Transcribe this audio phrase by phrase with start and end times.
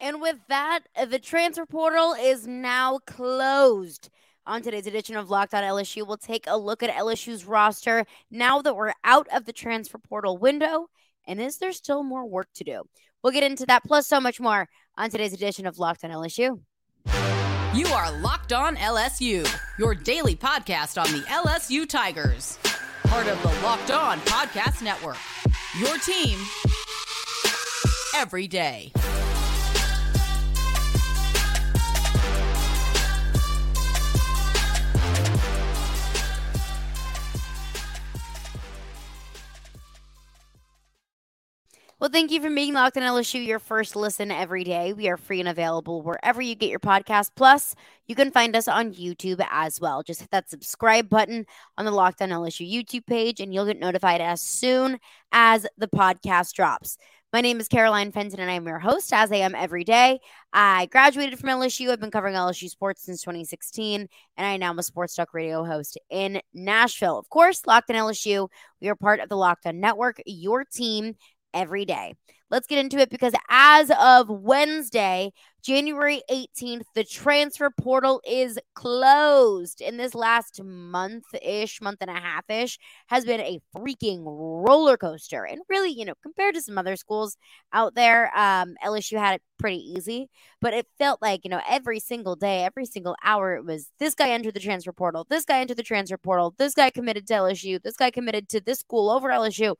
[0.00, 4.08] And with that, the transfer portal is now closed.
[4.46, 8.62] On today's edition of Locked On LSU, we'll take a look at LSU's roster now
[8.62, 10.86] that we're out of the transfer portal window.
[11.26, 12.82] And is there still more work to do?
[13.22, 16.60] We'll get into that plus so much more on today's edition of Locked On LSU.
[17.74, 19.46] You are Locked On LSU,
[19.78, 22.58] your daily podcast on the LSU Tigers.
[23.04, 25.18] Part of the Locked On Podcast Network.
[25.78, 26.38] Your team
[28.16, 28.92] every day.
[42.00, 44.94] Well, thank you for making Locked on LSU your first listen every day.
[44.94, 47.32] We are free and available wherever you get your podcast.
[47.36, 47.74] Plus,
[48.06, 50.02] you can find us on YouTube as well.
[50.02, 51.44] Just hit that subscribe button
[51.76, 54.98] on the Locked on LSU YouTube page, and you'll get notified as soon
[55.30, 56.96] as the podcast drops.
[57.34, 60.20] My name is Caroline Fenton, and I'm your host, as I am every day.
[60.54, 61.90] I graduated from LSU.
[61.90, 65.66] I've been covering LSU sports since 2016, and I now am a Sports Talk radio
[65.66, 67.18] host in Nashville.
[67.18, 68.48] Of course, Locked on LSU,
[68.80, 71.14] we are part of the Locked on Network, your team
[71.54, 72.14] every day.
[72.50, 79.80] Let's get into it because as of Wednesday, January 18th, the transfer portal is closed.
[79.80, 82.76] In this last month ish, month and a half ish,
[83.06, 85.44] has been a freaking roller coaster.
[85.44, 87.36] And really, you know, compared to some other schools
[87.72, 90.28] out there, um, LSU had it pretty easy,
[90.60, 94.16] but it felt like, you know, every single day, every single hour, it was this
[94.16, 97.34] guy entered the transfer portal, this guy entered the transfer portal, this guy committed to
[97.34, 99.76] LSU, this guy committed to this school over LSU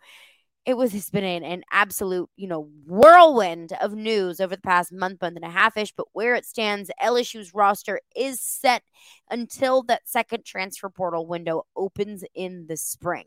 [0.66, 4.92] it was it's been an, an absolute you know whirlwind of news over the past
[4.92, 8.82] month month and a half ish but where it stands lsu's roster is set
[9.30, 13.24] until that second transfer portal window opens in the spring.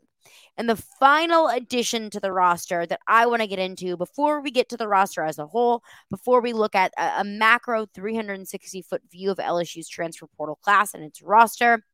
[0.56, 4.50] And the final addition to the roster that I want to get into before we
[4.50, 8.82] get to the roster as a whole, before we look at a, a macro 360
[8.82, 11.84] foot view of LSU's transfer portal class and its roster,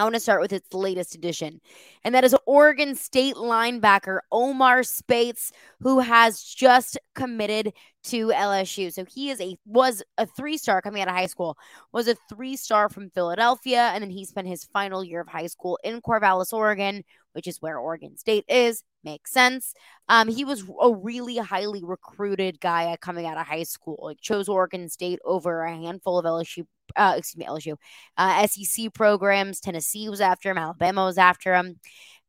[0.00, 1.60] I want to start with its latest edition,
[2.04, 7.74] and that is Oregon State linebacker Omar Speights, who has just committed
[8.04, 8.90] to LSU.
[8.90, 11.58] So he is a was a three star coming out of high school,
[11.92, 15.48] was a three star from Philadelphia, and then he spent his final year of high
[15.48, 18.82] school in Corvallis, Oregon, which is where Oregon State is.
[19.04, 19.74] Makes sense.
[20.08, 23.98] Um, he was a really highly recruited guy coming out of high school.
[24.00, 26.64] Like chose Oregon State over a handful of LSU
[26.96, 27.76] uh, excuse me, LSU,
[28.16, 29.60] uh, SEC programs.
[29.60, 30.58] Tennessee was after him.
[30.58, 31.80] Alabama was after him.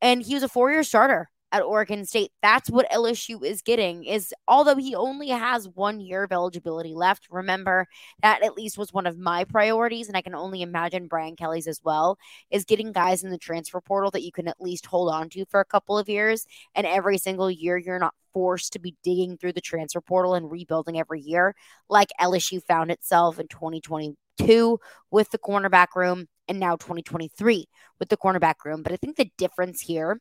[0.01, 2.31] And he was a four year starter at Oregon State.
[2.41, 7.28] That's what LSU is getting is although he only has 1 year of eligibility left.
[7.29, 7.88] Remember
[8.22, 11.67] that at least was one of my priorities and I can only imagine Brian Kelly's
[11.67, 12.17] as well
[12.50, 15.45] is getting guys in the transfer portal that you can at least hold on to
[15.45, 16.45] for a couple of years
[16.75, 20.50] and every single year you're not forced to be digging through the transfer portal and
[20.51, 21.53] rebuilding every year
[21.90, 24.79] like LSU found itself in 2022
[25.11, 27.66] with the cornerback room and now 2023
[28.00, 28.84] with the cornerback room.
[28.84, 30.19] But I think the difference here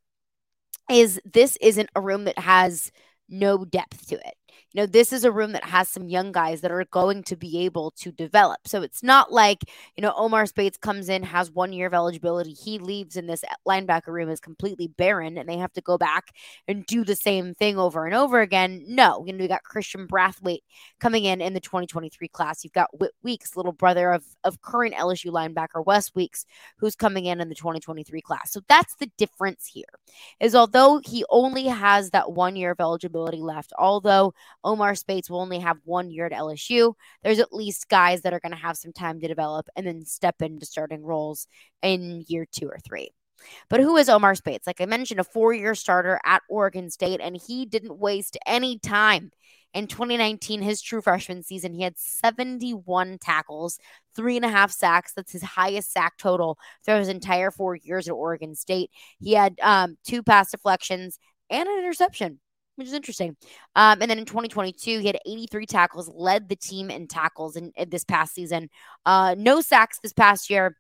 [0.91, 2.91] is this isn't a room that has
[3.29, 4.35] no depth to it.
[4.73, 7.37] You know, this is a room that has some young guys that are going to
[7.37, 8.69] be able to develop.
[8.69, 9.65] So it's not like,
[9.97, 13.45] you know, Omar Speights comes in, has one year of eligibility, he leaves, and this
[13.67, 16.33] linebacker room is completely barren and they have to go back
[16.69, 18.85] and do the same thing over and over again.
[18.87, 20.61] No, you know, we got Christian Brathwaite
[21.01, 22.63] coming in in the 2023 class.
[22.63, 27.25] You've got Whit Weeks, little brother of, of current LSU linebacker West Weeks, who's coming
[27.25, 28.53] in in the 2023 class.
[28.53, 29.85] So that's the difference here,
[30.39, 34.33] is although he only has that one year of eligibility left, although
[34.65, 36.95] Omar Speights will only have one year at LSU.
[37.23, 40.05] There's at least guys that are going to have some time to develop and then
[40.05, 41.47] step into starting roles
[41.83, 43.11] in year two or three.
[43.69, 44.67] But who is Omar Speights?
[44.67, 48.79] Like I mentioned, a four year starter at Oregon State, and he didn't waste any
[48.79, 49.31] time.
[49.73, 53.79] In 2019, his true freshman season, he had 71 tackles,
[54.17, 55.13] three and a half sacks.
[55.13, 58.91] That's his highest sack total throughout his entire four years at Oregon State.
[59.21, 62.41] He had um, two pass deflections and an interception
[62.77, 63.37] which is interesting.
[63.77, 67.73] Um, and then in 2022, he had 83 tackles, led the team in tackles in,
[67.77, 68.71] in this past season.
[69.05, 70.77] Uh, no sacks this past year,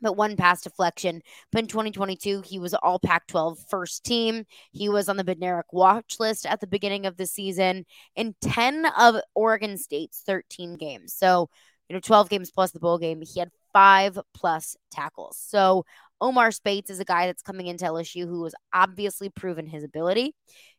[0.00, 1.22] but one pass deflection.
[1.50, 4.44] But in 2022, he was all Pac 12 first team.
[4.72, 7.86] He was on the Bednarik watch list at the beginning of the season
[8.16, 11.14] in 10 of Oregon State's 13 games.
[11.14, 11.48] So,
[11.88, 13.22] you know, 12 games plus the bowl game.
[13.22, 15.38] He had five plus tackles.
[15.38, 15.84] So,
[16.20, 20.34] Omar Speights is a guy that's coming into LSU who has obviously proven his ability.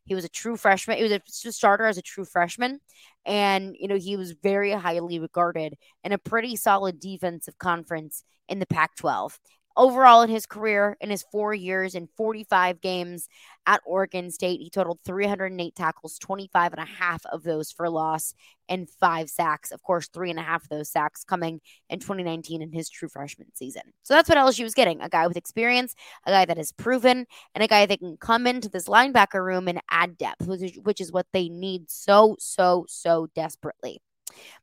[0.06, 0.98] He was a true freshman.
[0.98, 2.80] He was a starter as a true freshman.
[3.25, 8.60] And, you know, he was very highly regarded in a pretty solid defensive conference in
[8.60, 9.40] the Pac 12.
[9.77, 13.27] Overall in his career, in his four years and 45 games
[13.68, 18.33] at Oregon State, he totaled 308 tackles, 25 and a half of those for loss,
[18.69, 19.72] and five sacks.
[19.72, 23.10] Of course, three and a half of those sacks coming in 2019 in his true
[23.10, 23.83] freshman season.
[24.04, 25.95] So that's what LSU was getting a guy with experience,
[26.25, 29.68] a guy that is proven, and a guy that can come into this linebacker room
[29.68, 34.00] and add depth, which is, which is what they need so, so, so desperately.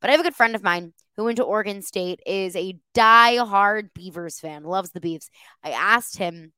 [0.01, 2.79] But I have a good friend of mine who went to Oregon State, is a
[2.95, 5.29] die-hard Beavers fan, loves the Beavs.
[5.63, 6.53] I asked him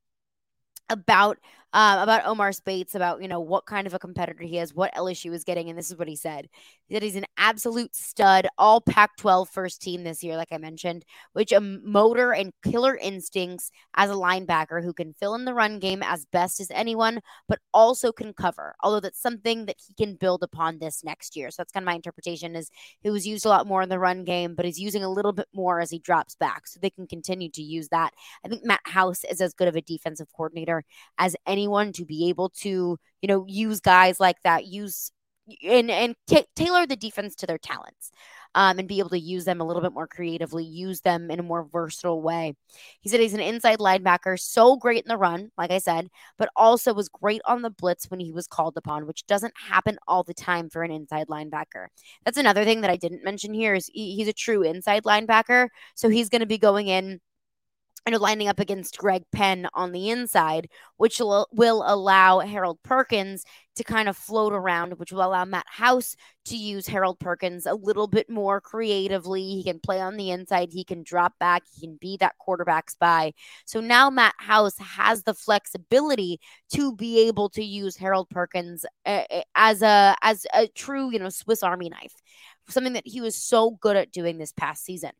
[0.89, 1.39] about
[1.75, 4.95] um, about Omar Speights, about you know what kind of a competitor he is, what
[4.95, 6.49] LSU is getting, and this is what he said:
[6.89, 11.51] that he's an absolute stud, all Pac-12 first team this year, like I mentioned, which
[11.51, 16.01] a motor and killer instincts as a linebacker who can fill in the run game
[16.05, 18.77] as best as anyone, but also can cover.
[18.81, 21.51] Although that's something that he can build upon this next year.
[21.51, 23.99] So that's kind of my interpretation: is he was used a lot more in the
[23.99, 26.91] run game, but he's using a little bit more as he drops back, so they
[26.91, 28.15] can continue to use that.
[28.45, 30.85] I think Matt House is as good of a defensive coordinator
[31.19, 35.11] as any anyone to be able to, you know, use guys like that, use
[35.63, 38.11] and and t- tailor the defense to their talents.
[38.57, 41.41] Um, and be able to use them a little bit more creatively, use them in
[41.41, 42.55] a more versatile way.
[43.01, 46.09] He said he's an inside linebacker, so great in the run, like I said,
[46.39, 49.99] but also was great on the blitz when he was called upon, which doesn't happen
[50.07, 51.89] all the time for an inside linebacker.
[52.25, 55.67] That's another thing that I didn't mention here is he, he's a true inside linebacker,
[55.97, 57.21] so he's going to be going in
[58.13, 60.69] know, lining up against Greg Penn on the inside,
[60.99, 63.45] which will, will allow Harold Perkins
[63.77, 66.15] to kind of float around, which will allow Matt House
[66.45, 69.43] to use Harold Perkins a little bit more creatively.
[69.43, 72.91] He can play on the inside, he can drop back, he can be that quarterback
[72.91, 73.33] spy.
[73.65, 76.41] So now Matt House has the flexibility
[76.75, 81.19] to be able to use Harold Perkins eh, eh, as a as a true, you
[81.19, 82.15] know, Swiss Army knife.
[82.69, 85.13] Something that he was so good at doing this past season.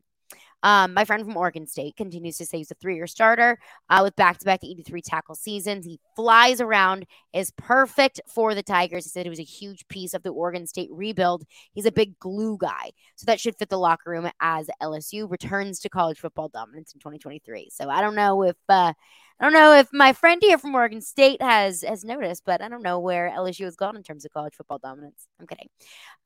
[0.65, 3.59] Um, my friend from Oregon State continues to say he's a three year starter
[3.91, 5.85] uh, with back to back 83 tackle seasons.
[5.85, 9.05] He flies around, is perfect for the Tigers.
[9.05, 11.43] He said he was a huge piece of the Oregon State rebuild.
[11.73, 12.89] He's a big glue guy.
[13.15, 16.99] So that should fit the locker room as LSU returns to college football dominance in
[16.99, 17.69] 2023.
[17.71, 18.55] So I don't know if.
[18.67, 18.93] Uh,
[19.39, 22.69] I don't know if my friend here from Oregon State has has noticed, but I
[22.69, 25.27] don't know where LSU has gone in terms of college football dominance.
[25.39, 25.67] I'm kidding.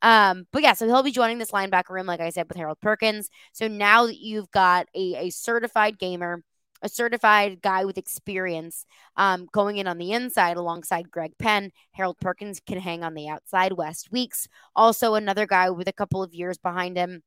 [0.04, 2.80] Um, but yeah, so he'll be joining this linebacker room, like I said, with Harold
[2.82, 3.30] Perkins.
[3.52, 6.44] So now that you've got a, a certified gamer,
[6.82, 8.86] a certified guy with experience
[9.18, 11.72] um, going in on the inside alongside Greg Penn.
[11.92, 13.74] Harold Perkins can hang on the outside.
[13.74, 17.24] West Weeks, also another guy with a couple of years behind him.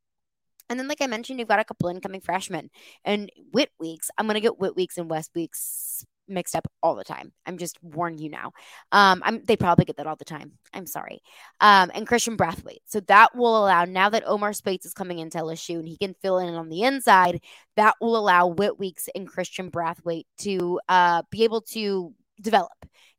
[0.69, 2.71] And then, like I mentioned, you've got a couple incoming freshmen
[3.05, 4.11] and Whit Weeks.
[4.17, 7.33] I'm going to get Whit Weeks and West Weeks mixed up all the time.
[7.47, 8.53] I'm just warning you now.
[8.91, 10.53] Um, I'm, they probably get that all the time.
[10.73, 11.21] I'm sorry.
[11.61, 12.83] Um, and Christian Brathwaite.
[12.87, 16.15] So that will allow, now that Omar Speights is coming into LSU and he can
[16.23, 17.41] fill in on the inside,
[17.77, 22.73] that will allow Whit Weeks and Christian Brathwaite to uh, be able to develop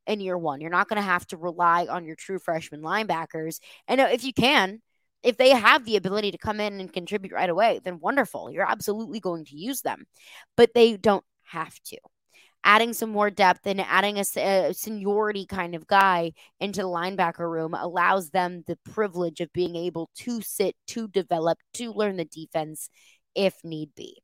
[0.08, 0.62] in year one.
[0.62, 3.60] You're not going to have to rely on your true freshman linebackers.
[3.88, 4.82] And if you can,
[5.24, 8.52] if they have the ability to come in and contribute right away, then wonderful.
[8.52, 10.06] You're absolutely going to use them,
[10.58, 11.98] but they don't have to.
[12.66, 17.50] Adding some more depth and adding a, a seniority kind of guy into the linebacker
[17.50, 22.26] room allows them the privilege of being able to sit, to develop, to learn the
[22.26, 22.90] defense
[23.36, 24.22] if need be.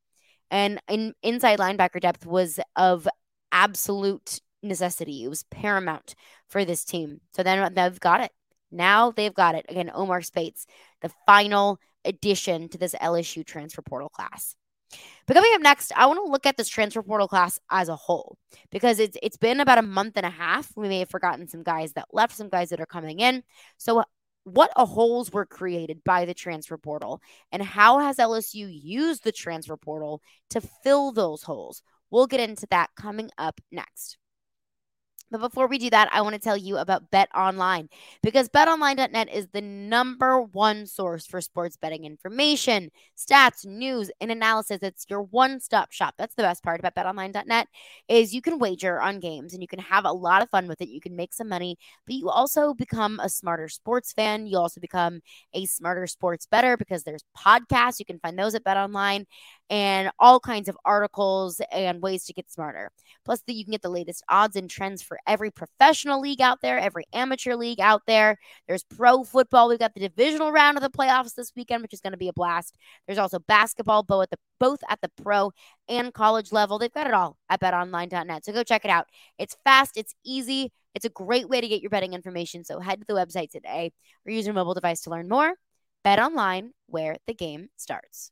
[0.52, 3.08] And in, inside linebacker depth was of
[3.52, 5.24] absolute necessity.
[5.24, 6.16] It was paramount
[6.48, 7.22] for this team.
[7.36, 8.32] So then uh, they've got it.
[8.72, 9.66] Now they've got it.
[9.70, 10.66] Again, Omar Speights,
[11.02, 14.56] the final addition to this LSU transfer portal class.
[15.28, 17.96] But coming up next, I want to look at this transfer portal class as a
[17.96, 18.38] whole
[18.72, 20.72] because it's it's been about a month and a half.
[20.76, 23.44] We may have forgotten some guys that left, some guys that are coming in.
[23.78, 24.04] So uh,
[24.46, 27.22] what holes were created by the transfer portal
[27.52, 31.84] and how has LSU used the transfer portal to fill those holes?
[32.10, 34.18] We'll get into that coming up next.
[35.32, 37.90] But before we do that, I want to tell you about Bet Online
[38.24, 44.80] because betonline.net is the number one source for sports betting information, stats, news, and analysis.
[44.82, 46.16] It's your one-stop shop.
[46.18, 47.68] That's the best part about betonline.net
[48.08, 50.82] is you can wager on games and you can have a lot of fun with
[50.82, 50.90] it.
[50.90, 54.48] You can make some money, but you also become a smarter sports fan.
[54.48, 55.22] You also become
[55.54, 58.00] a smarter sports better because there's podcasts.
[58.00, 59.26] You can find those at BetOnline
[59.70, 62.92] and all kinds of articles and ways to get smarter.
[63.24, 66.60] Plus, that you can get the latest odds and trends for every professional league out
[66.62, 68.38] there, every amateur league out there.
[68.68, 69.70] There's pro football.
[69.70, 72.30] We've got the divisional round of the playoffs this weekend, which is going to be
[72.30, 72.76] a blast.
[73.06, 75.52] There's also basketball, both at the both at the pro
[75.88, 76.80] and college level.
[76.80, 78.46] They've got it all at betonline.net.
[78.46, 79.08] So go check it out.
[79.38, 82.64] It's fast, it's easy, it's a great way to get your betting information.
[82.64, 83.94] So head to the website today
[84.26, 85.54] or use your mobile device to learn more.
[86.04, 88.32] Bet online, where the game starts.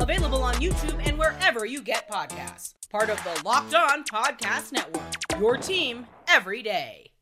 [0.00, 2.74] Available on YouTube and wherever you get podcasts.
[2.90, 5.02] Part of the Locked On Podcast Network.
[5.40, 7.12] Your team every day.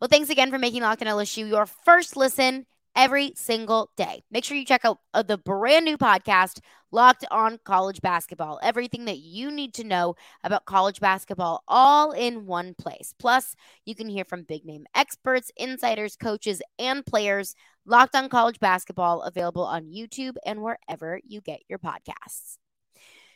[0.00, 4.22] Well, thanks again for making Locked On LSU your first listen every single day.
[4.30, 6.60] Make sure you check out uh, the brand new podcast,
[6.90, 8.60] Locked On College Basketball.
[8.62, 13.14] Everything that you need to know about college basketball all in one place.
[13.18, 17.54] Plus, you can hear from big name experts, insiders, coaches, and players.
[17.86, 22.56] Locked On College Basketball available on YouTube and wherever you get your podcasts.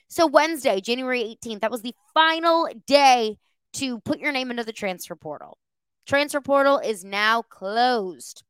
[0.09, 3.37] So, Wednesday, January 18th, that was the final day
[3.75, 5.59] to put your name into the transfer portal.
[6.07, 8.43] Transfer portal is now closed.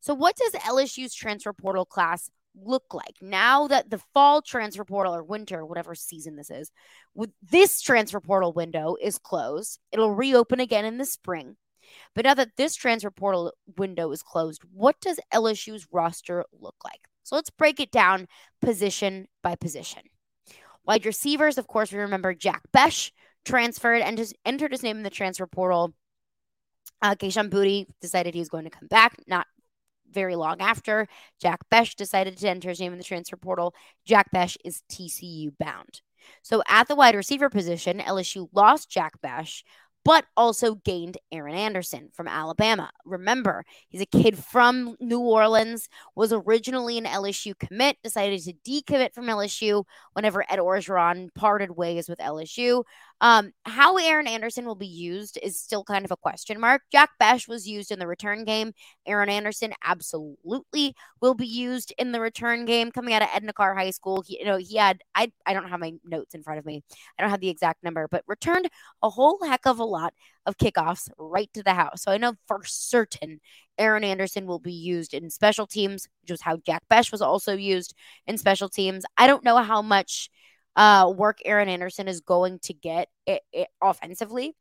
[0.00, 2.30] So, what does LSU's transfer portal class
[2.60, 6.72] look like now that the fall transfer portal or winter, whatever season this is,
[7.14, 9.78] with this transfer portal window is closed?
[9.92, 11.56] It'll reopen again in the spring.
[12.14, 17.00] But now that this transfer portal window is closed, what does LSU's roster look like?
[17.22, 18.26] So let's break it down
[18.60, 20.02] position by position.
[20.84, 23.12] Wide receivers, of course, we remember Jack Bech
[23.44, 25.92] transferred and just entered his name in the transfer portal.
[27.02, 29.46] Uh, Kayshon Boutte decided he was going to come back, not
[30.12, 31.06] very long after.
[31.40, 33.74] Jack Bech decided to enter his name in the transfer portal.
[34.04, 36.02] Jack Bech is TCU bound.
[36.42, 39.48] So at the wide receiver position, LSU lost Jack Bech,
[40.04, 42.90] but also gained Aaron Anderson from Alabama.
[43.04, 49.12] Remember, he's a kid from New Orleans, was originally an LSU commit, decided to decommit
[49.12, 52.84] from LSU whenever Ed Orgeron parted ways with LSU.
[53.20, 56.82] Um, how Aaron Anderson will be used is still kind of a question mark.
[56.90, 58.72] Jack Bech was used in the return game.
[59.06, 62.90] Aaron Anderson absolutely will be used in the return game.
[62.90, 65.68] Coming out of Edna Karr High School, he, you know, he had I I don't
[65.68, 66.82] have my notes in front of me.
[67.18, 68.68] I don't have the exact number, but returned
[69.02, 70.14] a whole heck of a lot
[70.46, 72.02] of kickoffs right to the house.
[72.02, 73.40] So I know for certain
[73.78, 77.54] Aaron Anderson will be used in special teams, which was how Jack Bech was also
[77.54, 77.94] used
[78.26, 79.04] in special teams.
[79.16, 80.30] I don't know how much
[80.80, 84.56] uh, work Aaron Anderson is going to get it, it offensively.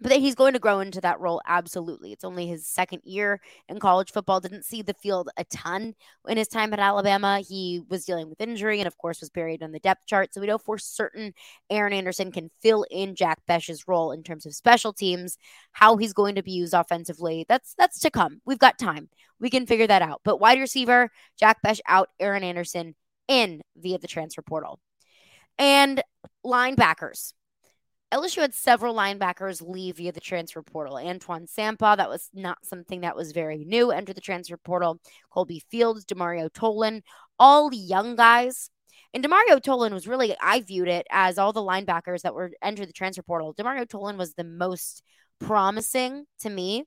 [0.00, 2.12] But he's going to grow into that role, absolutely.
[2.12, 4.40] It's only his second year in college football.
[4.40, 5.94] Didn't see the field a ton
[6.28, 7.40] in his time at Alabama.
[7.40, 10.34] He was dealing with injury and, of course, was buried on the depth chart.
[10.34, 11.32] So we know for certain
[11.70, 15.38] Aaron Anderson can fill in Jack Bech's role in terms of special teams.
[15.72, 18.42] How he's going to be used offensively, that's that's to come.
[18.44, 19.08] We've got time.
[19.40, 20.20] We can figure that out.
[20.22, 22.94] But wide receiver, Jack Bech out, Aaron Anderson
[23.26, 24.80] in via the transfer portal.
[25.58, 26.02] And
[26.44, 27.32] linebackers.
[28.12, 30.96] LSU had several linebackers leave via the transfer portal.
[30.96, 35.00] Antoine Sampah, that was not something that was very new, enter the transfer portal.
[35.34, 37.02] Kolbe Fields, Demario Tolan,
[37.38, 38.70] all young guys.
[39.12, 42.88] And Demario Tolan was really, I viewed it as all the linebackers that were entered
[42.88, 43.54] the transfer portal.
[43.54, 45.02] Demario Tolan was the most
[45.40, 46.84] promising to me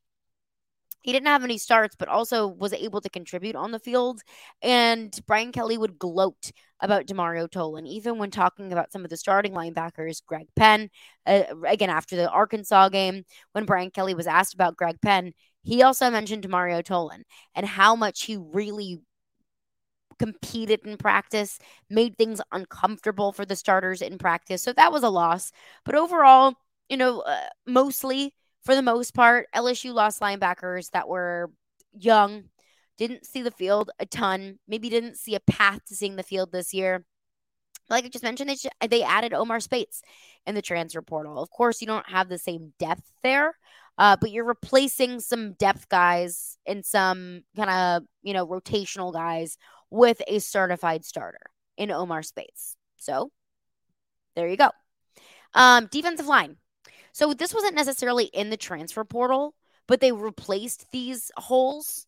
[1.07, 4.19] he didn't have any starts, but also was able to contribute on the field.
[4.61, 9.15] And Brian Kelly would gloat about Demario Tolan, even when talking about some of the
[9.15, 10.89] starting linebackers, Greg Penn.
[11.25, 13.23] Uh, again, after the Arkansas game,
[13.53, 15.31] when Brian Kelly was asked about Greg Penn,
[15.63, 17.21] he also mentioned Demario Tolan
[17.55, 18.99] and how much he really
[20.19, 21.57] competed in practice,
[21.89, 24.61] made things uncomfortable for the starters in practice.
[24.61, 25.53] So that was a loss.
[25.85, 26.55] But overall,
[26.89, 28.33] you know, uh, mostly
[28.67, 31.50] for the most part, LSU lost linebackers that were
[31.97, 32.43] young,
[32.97, 36.51] didn't see the field a ton, maybe didn't see a path to seeing the field
[36.51, 37.05] this year.
[37.89, 40.01] Like I just mentioned, they, they added Omar Speights
[40.45, 41.41] in the transfer portal.
[41.41, 43.57] Of course, you don't have the same depth there,
[43.97, 49.57] uh, but you're replacing some depth guys and some kind of, you know, rotational guys
[49.89, 52.75] with a certified starter in Omar Speights.
[52.97, 53.31] So
[54.36, 54.71] there you go.
[55.53, 56.57] Um, defensive line.
[57.17, 59.55] So this wasn't necessarily in the transfer portal,
[59.88, 62.05] but they replaced these holes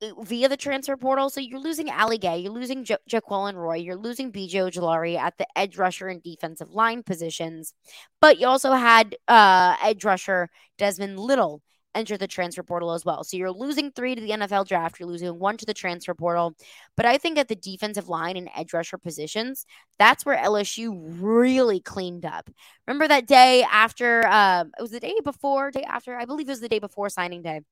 [0.00, 1.28] uh, via the transfer portal.
[1.28, 5.36] So you're losing Ali Gaye, you're losing J- Jaquelin Roy, you're losing BJ Ojulari at
[5.36, 7.74] the edge rusher and defensive line positions.
[8.18, 11.60] But you also had uh, edge rusher Desmond Little
[11.96, 13.24] enter the transfer portal as well.
[13.24, 16.54] So you're losing three to the NFL draft, you're losing one to the transfer portal.
[16.96, 19.66] But I think at the defensive line and edge rusher positions,
[19.98, 22.50] that's where LSU really cleaned up.
[22.86, 26.52] Remember that day after, um, it was the day before, day after, I believe it
[26.52, 27.62] was the day before signing day.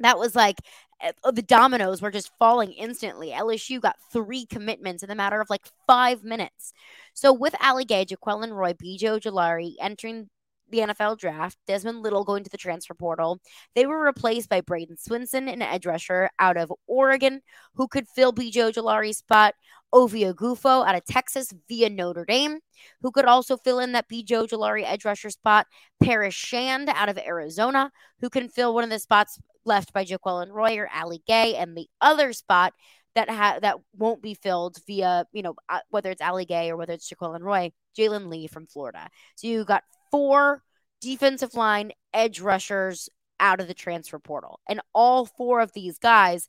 [0.00, 0.60] That was like
[1.02, 3.30] eh, the dominoes were just falling instantly.
[3.30, 6.72] LSU got three commitments in the matter of like five minutes.
[7.14, 10.30] So with Ali Gaye, Jaquelin Roy, BJ Ojulari entering
[10.70, 13.40] the NFL draft, Desmond Little going to the transfer portal.
[13.74, 17.40] They were replaced by Bradyn Swinson, an edge rusher out of Oregon,
[17.74, 19.54] who could fill BJ Ojulari's spot.
[19.92, 22.60] Ovie Oghoufo out of Texas via Notre Dame,
[23.02, 25.66] who could also fill in that BJ Ojulari edge rusher spot.
[26.00, 30.52] Paris Shand out of Arizona, who can fill one of the spots left by Jaquelin
[30.52, 32.72] Roy or Ali Gaye, and the other spot
[33.14, 36.76] that ha- that won't be filled via you know uh, whether it's Ali Gaye or
[36.76, 39.08] whether it's Jaquelin Roy, Jalen Lee from Florida.
[39.36, 40.62] So you got four
[41.00, 44.60] defensive line edge rushers out of the transfer portal.
[44.68, 46.48] And all four of these guys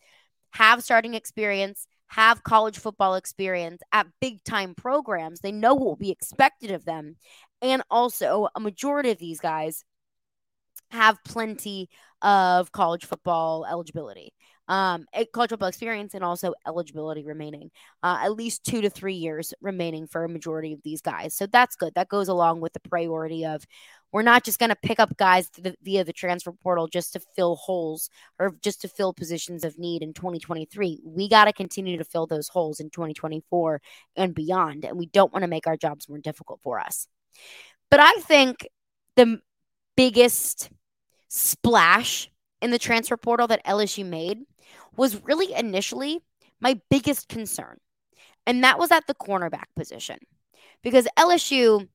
[0.51, 5.39] have starting experience, have college football experience at big time programs.
[5.39, 7.15] They know what will be expected of them.
[7.62, 9.86] And also, a majority of these guys
[10.89, 11.89] have plenty
[12.22, 14.34] of college football eligibility
[14.71, 17.69] um, football experience and also eligibility remaining.
[18.01, 21.35] Uh, at least two to three years remaining for a majority of these guys.
[21.35, 21.93] So that's good.
[21.95, 23.65] That goes along with the priority of
[24.13, 25.49] we're not just going to pick up guys
[25.83, 28.09] via the transfer portal just to fill holes
[28.39, 31.01] or just to fill positions of need in 2023.
[31.03, 33.81] We got to continue to fill those holes in 2024
[34.15, 34.85] and beyond.
[34.85, 37.07] And we don't want to make our jobs more difficult for us.
[37.89, 38.69] But I think
[39.17, 39.41] the
[39.97, 40.69] biggest
[41.27, 42.29] splash
[42.61, 44.45] in the transfer portal that LSU made
[44.95, 46.19] was really initially
[46.60, 47.77] my biggest concern.
[48.45, 50.17] And that was at the cornerback position
[50.83, 51.88] because LSU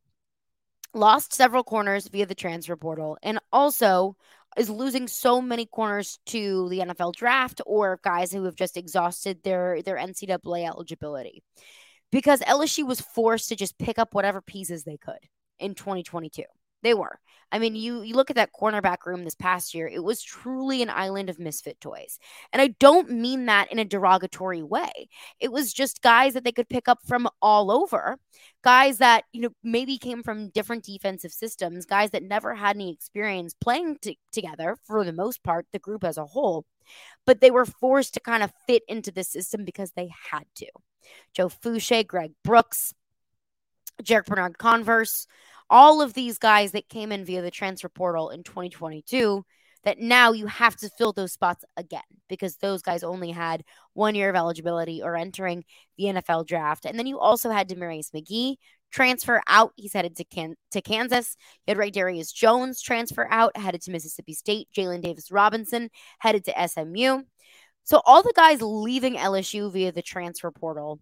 [0.95, 4.17] lost several corners via the transfer portal and also
[4.57, 9.43] is losing so many corners to the NFL draft or guys who have just exhausted
[9.43, 11.43] their their NCAA eligibility.
[12.11, 15.19] Because LSU was forced to just pick up whatever pieces they could
[15.59, 16.45] in 2022.
[16.83, 17.19] They were.
[17.53, 20.83] I mean, you you look at that cornerback room this past year, it was truly
[20.83, 22.19] an island of misfit toys.
[22.53, 25.09] And I don't mean that in a derogatory way.
[25.39, 28.19] It was just guys that they could pick up from all over,
[28.63, 32.93] guys that, you know, maybe came from different defensive systems, guys that never had any
[32.93, 36.65] experience playing t- together for the most part, the group as a whole.
[37.27, 40.67] But they were forced to kind of fit into the system because they had to.
[41.33, 42.93] Joe Foucha, Greg Brooks,
[44.03, 45.27] Jarrick Bernard-Converse,
[45.71, 49.45] all of these guys that came in via the transfer portal in 2022
[49.87, 53.63] that now you have to fill those spots again because those guys only had
[53.95, 55.65] one year of eligibility or entering
[55.97, 56.85] the NFL draft.
[56.85, 58.57] And then you also had Demarius McGhee
[58.91, 59.73] transfer out.
[59.77, 61.37] He's headed to, Can- to Kansas.
[61.67, 64.69] You had Raydarious Jones transfer out, headed to Mississippi State.
[64.77, 67.23] Jalen Davis Robinson headed to SMU.
[67.85, 70.99] So all the guys leaving LSU via the transfer portal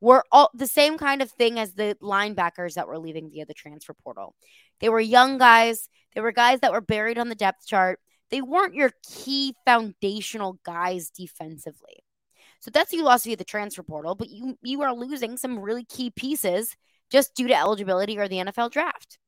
[0.00, 3.54] were all the same kind of thing as the linebackers that were leaving via the
[3.54, 4.34] transfer portal.
[4.80, 5.88] They were young guys.
[6.14, 7.98] They were guys that were buried on the depth chart.
[8.30, 12.02] They weren't your key foundational guys defensively.
[12.60, 15.84] So that's you lost via the transfer portal, but you you are losing some really
[15.84, 16.76] key pieces
[17.10, 19.18] just due to eligibility or the NFL draft.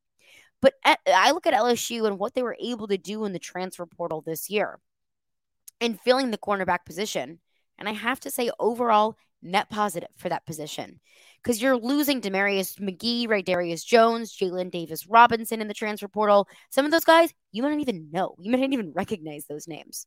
[0.61, 3.87] But I look at LSU and what they were able to do in the transfer
[3.87, 4.81] portal this year
[5.81, 7.39] and filling the cornerback position.
[7.79, 11.01] And I have to say, overall, net positive for that position
[11.43, 16.49] because you're losing Demarius McGhee, Raydarious Jones, Jalen Davis Robinson in the transfer portal.
[16.71, 18.35] Some of those guys you might not even know.
[18.39, 20.07] You might not even recognize those names.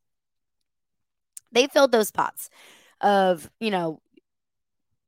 [1.52, 2.50] They filled those spots
[3.02, 4.02] of, you know,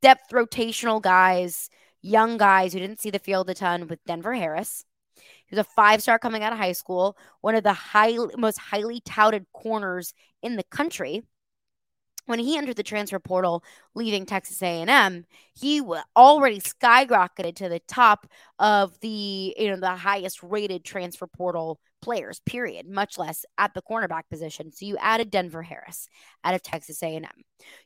[0.01, 1.69] depth rotational guys,
[2.01, 4.85] young guys who didn't see the field a ton with Denver Harris.
[5.15, 8.57] He was a five star coming out of high school, one of the high, most
[8.57, 11.23] highly touted corners in the country
[12.25, 13.63] when he entered the transfer portal
[13.95, 15.81] leaving texas a&m he
[16.15, 18.27] already skyrocketed to the top
[18.59, 23.81] of the you know the highest rated transfer portal players period much less at the
[23.81, 24.73] cornerback position.
[24.73, 26.09] So you added denver harris
[26.43, 27.23] out of texas a&m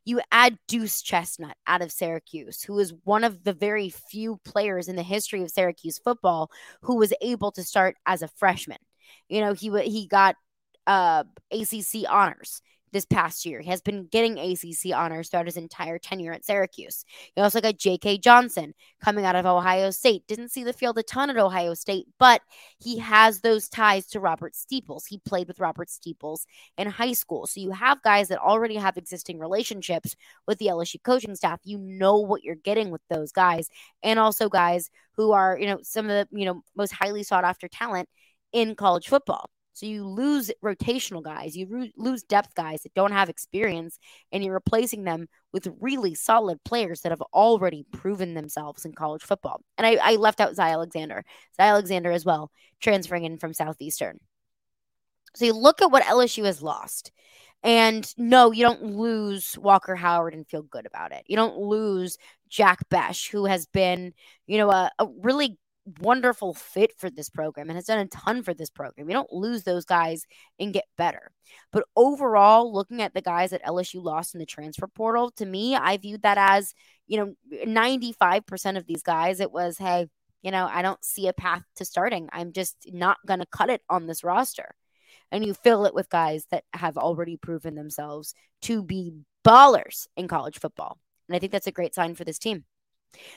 [0.05, 4.87] you add deuce chestnut out of syracuse who is one of the very few players
[4.87, 6.49] in the history of syracuse football
[6.81, 8.79] who was able to start as a freshman.
[9.29, 10.35] You know he he got
[10.87, 11.23] uh,
[11.53, 13.61] acc honors this past year.
[13.61, 17.03] He has been getting ACC honors throughout his entire tenure at Syracuse.
[17.35, 18.19] He also got J.K.
[18.19, 18.73] Johnson
[19.03, 20.25] coming out of Ohio State.
[20.27, 22.41] Didn't see the field a ton at Ohio State, but
[22.79, 25.05] he has those ties to Robert Steeples.
[25.05, 26.45] He played with Robert Steeples
[26.77, 27.47] in high school.
[27.47, 30.15] So you have guys that already have existing relationships
[30.47, 31.59] with the LSU coaching staff.
[31.63, 33.69] You know what you're getting with those guys.
[34.03, 37.43] And also guys who are, you know, some of the, you know, most highly sought
[37.43, 38.07] after talent
[38.53, 39.49] in college football.
[39.77, 43.99] So you lose rotational guys, you lose depth guys that don't have experience,
[44.31, 49.21] and you're replacing them with really solid players that have already proven themselves in college
[49.21, 49.61] football.
[49.77, 51.23] And I, I left out Zy Alexander,
[51.57, 54.17] Zy Alexander as well, transferring in from Southeastern.
[55.35, 57.11] So you look at what LSU has lost.
[57.61, 61.23] And no, you don't lose Walker Howard and feel good about it.
[61.27, 62.17] You don't lose
[62.49, 64.13] Jack Bech, who has been,
[64.47, 65.59] you know, a, a really
[65.99, 69.09] wonderful fit for this program and has done a ton for this program.
[69.09, 70.25] You don't lose those guys
[70.59, 71.31] and get better.
[71.71, 75.75] But overall, looking at the guys that LSU lost in the transfer portal, to me,
[75.75, 76.73] I viewed that as,
[77.07, 77.33] you know,
[77.65, 80.07] 95% of these guys, it was, hey,
[80.41, 82.29] you know, I don't see a path to starting.
[82.31, 84.75] I'm just not going to cut it on this roster.
[85.31, 89.13] And you fill it with guys that have already proven themselves to be
[89.45, 90.99] ballers in college football.
[91.27, 92.63] And I think that's a great sign for this team.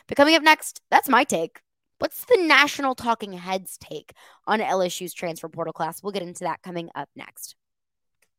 [0.07, 1.61] But coming up next, that's my take.
[2.01, 4.15] What's the national talking heads take
[4.47, 6.03] on LSU's transfer portal class?
[6.03, 7.57] We'll get into that coming up next.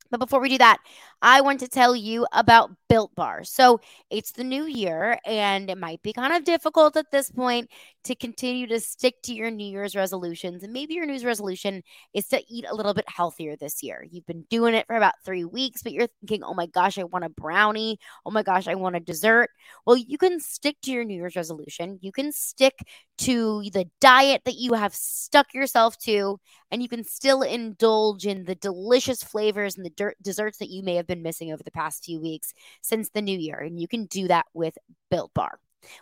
[0.10, 0.80] But before we do that,
[1.22, 3.46] I want to tell you about Built Bar.
[3.46, 7.70] So it's the new year, and it might be kind of difficult at this point
[8.04, 10.64] to continue to stick to your New Year's resolutions.
[10.64, 11.82] And maybe your New Year's resolution
[12.14, 14.06] is to eat a little bit healthier this year.
[14.10, 17.04] You've been doing it for about three weeks, but you're thinking, oh my gosh, I
[17.06, 17.98] want a brownie.
[18.26, 19.50] Oh my gosh, I want a dessert.
[19.86, 22.00] Well, you can stick to your New Year's resolution.
[22.02, 22.80] You can stick
[23.22, 26.40] to the diet that you have stuck yourself to,
[26.72, 30.82] and you can still indulge in the delicious flavors and the dirt desserts that you
[30.84, 33.58] may have been missing over the past few weeks since the new year.
[33.60, 34.78] And you can do that with
[35.10, 35.60] Built Bar.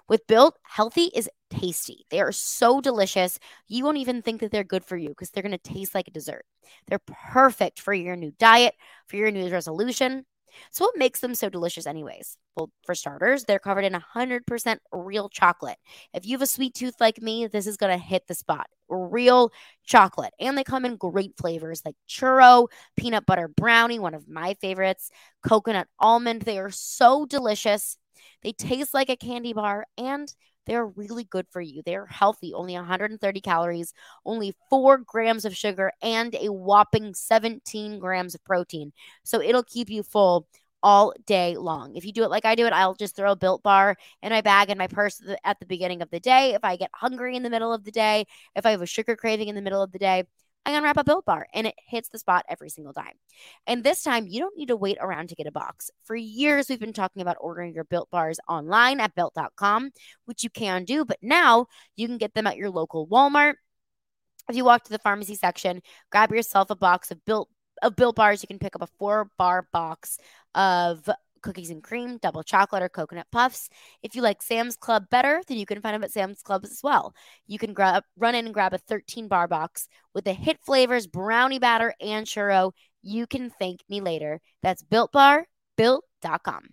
[0.08, 2.06] With Built, healthy is tasty.
[2.10, 3.40] They are so delicious.
[3.68, 6.08] You won't even think that they're good for you because they're going to taste like
[6.08, 6.46] a dessert.
[6.88, 8.76] They're perfect for your new diet,
[9.08, 10.26] for your new resolution.
[10.72, 12.38] So, what makes them so delicious, anyways?
[12.56, 15.78] Well, for starters, they're covered in 100% real chocolate.
[16.14, 18.68] If you have a sweet tooth like me, this is going to hit the spot.
[18.90, 19.52] Real
[19.86, 20.34] chocolate.
[20.40, 25.12] And they come in great flavors like churro, peanut butter brownie, one of my favorites,
[25.42, 26.44] coconut almond.
[26.44, 27.98] They are so delicious.
[28.42, 30.34] They taste like a candy bar and
[30.70, 31.82] they're really good for you.
[31.84, 38.36] They're healthy, only 130 calories, only four grams of sugar, and a whopping 17 grams
[38.36, 38.94] of protein.
[39.24, 40.48] So it'll keep you full
[40.84, 41.96] all day long.
[41.96, 44.30] If you do it like I do it, I'll just throw a built bar in
[44.30, 46.54] my bag and my purse at the beginning of the day.
[46.54, 49.16] If I get hungry in the middle of the day, if I have a sugar
[49.16, 50.24] craving in the middle of the day,
[50.66, 53.14] I'm going to wrap a built bar and it hits the spot every single time.
[53.66, 55.90] And this time, you don't need to wait around to get a box.
[56.04, 59.92] For years, we've been talking about ordering your built bars online at built.com,
[60.26, 63.56] which you can do, but now you can get them at your local Walmart.
[64.50, 67.50] If you walk to the pharmacy section, grab yourself a box of built
[67.82, 68.44] of built bars.
[68.44, 70.18] You can pick up a four bar box
[70.56, 71.10] of
[71.42, 73.70] cookies and cream, double chocolate, or coconut puffs.
[74.04, 76.80] If you like Sam's Club better, then you can find them at Sam's Club as
[76.84, 77.14] well.
[77.48, 81.08] You can grab run in and grab a 13 bar box with the hit flavors,
[81.08, 82.72] brownie batter, and churro.
[83.02, 84.42] You can thank me later.
[84.62, 85.46] That's built bar,
[85.78, 86.70] built.com.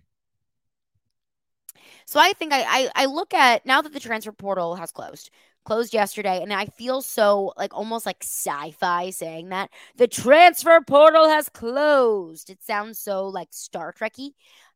[2.05, 5.29] So I think I, I, I look at now that the transfer portal has closed,
[5.67, 11.27] closed yesterday, and I feel so like almost like sci-fi saying that the transfer portal
[11.27, 12.49] has closed.
[12.49, 14.29] It sounds so like Star Trekky,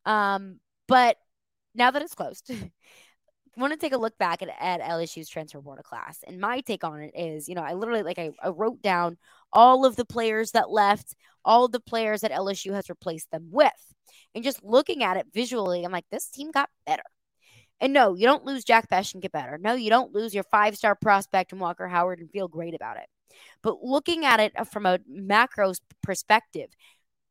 [0.06, 1.15] um, but
[1.73, 2.51] now that it's closed.
[2.51, 6.19] I want to take a look back at, at LSU's transfer portal class.
[6.27, 9.17] And my take on it is, you know, I literally like I, I wrote down
[9.54, 13.71] all of the players that left, all the players that LSU has replaced them with.
[14.36, 17.04] And just looking at it visually, I'm like, this team got better.
[17.82, 19.58] And no, you don't lose Jack Bech and get better.
[19.58, 22.98] No, you don't lose your five star prospect and Walker Howard and feel great about
[22.98, 23.08] it.
[23.63, 26.70] But looking at it from a macro perspective,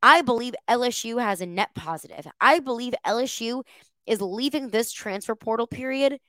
[0.03, 2.27] I believe LSU has a net positive.
[2.39, 3.63] I believe LSU
[4.05, 6.19] is leaving this transfer portal period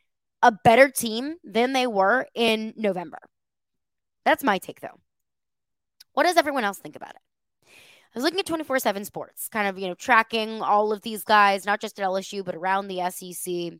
[0.42, 3.18] a better team than they were in November.
[4.24, 5.00] That's my take, though.
[6.12, 7.20] What does everyone else think about it?
[8.14, 11.24] I was looking at 24 7 sports, kind of, you know, tracking all of these
[11.24, 13.78] guys, not just at LSU, but around the SEC.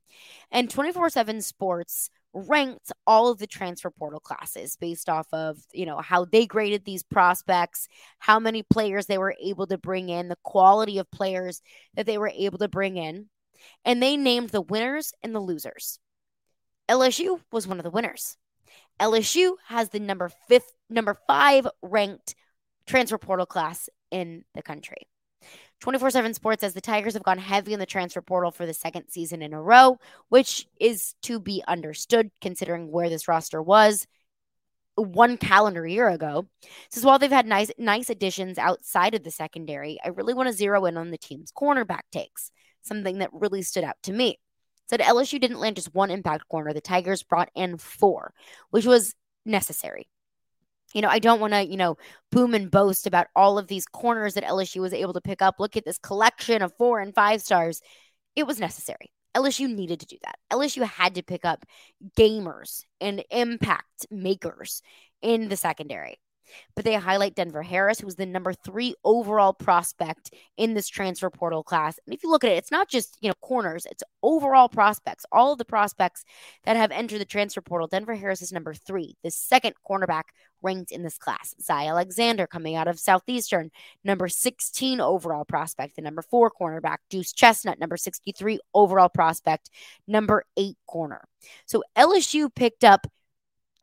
[0.50, 5.84] And 24 7 sports ranked all of the transfer portal classes based off of, you
[5.84, 10.28] know, how they graded these prospects, how many players they were able to bring in,
[10.28, 11.60] the quality of players
[11.94, 13.28] that they were able to bring in.
[13.84, 15.98] And they named the winners and the losers.
[16.88, 18.38] LSU was one of the winners.
[18.98, 22.34] LSU has the number fifth, number five ranked
[22.86, 25.08] transfer portal class in the country.
[25.80, 28.74] 24 7 Sports says the Tigers have gone heavy in the transfer portal for the
[28.74, 29.98] second season in a row,
[30.28, 34.06] which is to be understood considering where this roster was
[34.94, 36.46] one calendar year ago.
[36.90, 40.52] Says while they've had nice nice additions outside of the secondary, I really want to
[40.54, 44.38] zero in on the team's cornerback takes, something that really stood out to me.
[44.88, 48.34] Said LSU didn't land just one impact corner, the Tigers brought in four,
[48.70, 50.06] which was necessary
[50.94, 51.96] you know, I don't want to, you know,
[52.30, 55.56] boom and boast about all of these corners that LSU was able to pick up.
[55.58, 57.80] Look at this collection of four and five stars.
[58.36, 59.12] It was necessary.
[59.34, 60.36] LSU needed to do that.
[60.52, 61.64] LSU had to pick up
[62.18, 64.82] gamers and impact makers
[65.22, 66.18] in the secondary.
[66.74, 71.30] But they highlight Denver Harris, who was the number three overall prospect in this transfer
[71.30, 71.98] portal class.
[72.06, 75.26] And if you look at it, it's not just, you know, corners, it's overall prospects.
[75.32, 76.24] All of the prospects
[76.64, 80.24] that have entered the transfer portal, Denver Harris is number three, the second cornerback
[80.62, 81.54] ranked in this class.
[81.60, 83.70] Zy Alexander coming out of Southeastern,
[84.04, 86.98] number 16 overall prospect, the number four cornerback.
[87.10, 89.70] Deuce Chestnut, number 63 overall prospect,
[90.06, 91.26] number eight corner.
[91.66, 93.06] So LSU picked up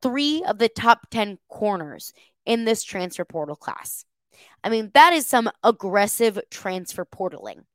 [0.02, 2.13] three of the top 10 corners
[2.49, 4.05] in this transfer portal class.
[4.63, 7.65] I mean, that is some aggressive transfer portaling.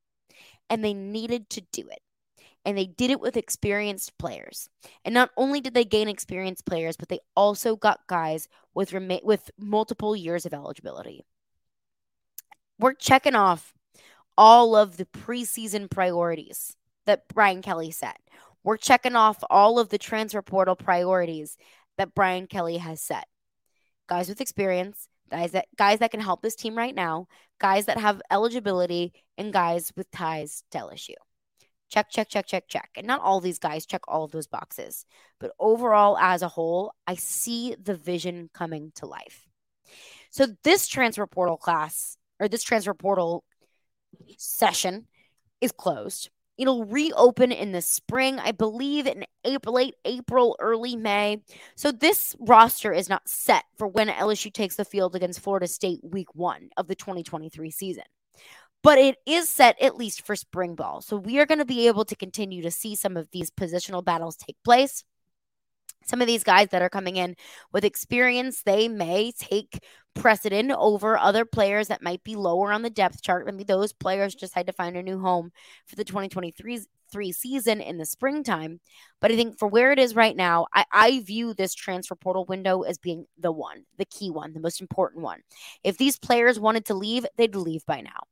[0.68, 2.00] And they needed to do it.
[2.64, 4.68] And they did it with experienced players.
[5.04, 9.20] And not only did they gain experienced players, but they also got guys with rem-
[9.22, 11.24] with multiple years of eligibility.
[12.80, 13.74] We're checking off
[14.36, 16.74] all of the preseason priorities
[17.06, 18.18] that Brian Kelly set.
[18.64, 21.56] We're checking off all of the transfer portal priorities
[21.96, 23.28] that Brian Kelly has set.
[24.08, 27.26] Guys with experience, guys that guys that can help this team right now,
[27.58, 31.14] guys that have eligibility, and guys with ties to LSU.
[31.90, 32.90] Check, check, check, check, check.
[32.96, 35.06] And not all these guys check all of those boxes.
[35.38, 39.46] But overall, as a whole, I see the vision coming to life.
[40.30, 43.44] So this transfer portal class or this transfer portal
[44.36, 45.06] session
[45.60, 46.30] is closed.
[46.56, 51.42] It'll reopen in the spring, I believe in April, late April, early May.
[51.74, 56.00] So this roster is not set for when LSU takes the field against Florida State
[56.02, 58.04] week one of the 2023 season.
[58.82, 61.00] But it is set at least for spring ball.
[61.00, 64.04] So we are going to be able to continue to see some of these positional
[64.04, 65.02] battles take place
[66.06, 67.36] some of these guys that are coming in
[67.72, 69.80] with experience, they may take
[70.14, 73.46] precedent over other players that might be lower on the depth chart.
[73.46, 75.50] Maybe those players just had to find a new home
[75.86, 76.80] for the 2023
[77.12, 78.80] three season in the springtime.
[79.20, 82.44] But I think for where it is right now, I, I view this transfer portal
[82.46, 85.40] window as being the one, the key one, the most important one.
[85.84, 88.24] If these players wanted to leave, they'd leave by now.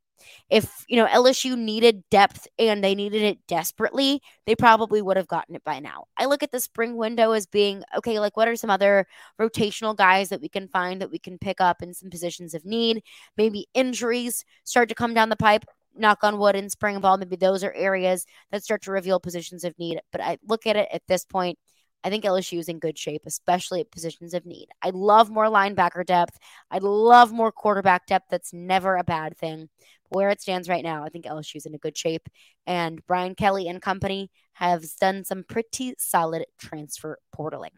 [0.50, 5.28] If, you know, LSU needed depth and they needed it desperately, they probably would have
[5.28, 6.04] gotten it by now.
[6.16, 9.06] I look at the spring window as being okay, like what are some other
[9.40, 12.64] rotational guys that we can find that we can pick up in some positions of
[12.64, 13.02] need?
[13.36, 17.18] Maybe injuries start to come down the pipe knock on wood in spring ball.
[17.18, 20.00] Maybe those are areas that start to reveal positions of need.
[20.10, 21.58] But I look at it at this point.
[22.04, 24.68] I think LSU is in good shape, especially at positions of need.
[24.82, 26.36] I love more linebacker depth.
[26.70, 28.26] I love more quarterback depth.
[28.28, 29.68] That's never a bad thing
[30.12, 32.28] where it stands right now, I think LSU is in a good shape.
[32.66, 37.70] And Brian Kelly and company have done some pretty solid transfer portaling.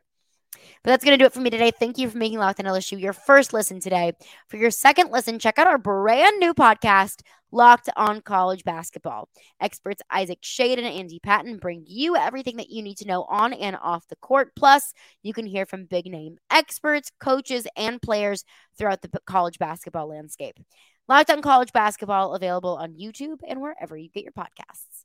[0.83, 1.71] But that's going to do it for me today.
[1.71, 4.13] Thank you for making Locked on LSU your first listen today.
[4.49, 9.29] For your second listen, check out our brand new podcast, Locked on College Basketball.
[9.61, 13.53] Experts Isaac Schade and Andy Patton bring you everything that you need to know on
[13.53, 14.53] and off the court.
[14.57, 14.93] Plus,
[15.23, 18.45] you can hear from big name experts, coaches, and players
[18.77, 20.59] throughout the college basketball landscape.
[21.07, 25.05] Locked on College Basketball available on YouTube and wherever you get your podcasts.